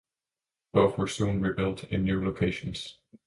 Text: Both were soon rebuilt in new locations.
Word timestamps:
Both 0.73 0.97
were 0.97 1.07
soon 1.07 1.41
rebuilt 1.43 1.83
in 1.83 2.03
new 2.03 2.25
locations. 2.25 2.97